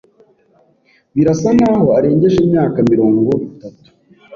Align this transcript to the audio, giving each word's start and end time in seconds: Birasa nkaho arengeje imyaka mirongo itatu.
Birasa 1.15 1.49
nkaho 1.55 1.87
arengeje 1.97 2.37
imyaka 2.45 2.77
mirongo 2.91 3.29
itatu. 3.49 3.89